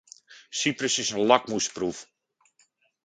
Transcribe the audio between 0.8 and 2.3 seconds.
is een lakmoesproef.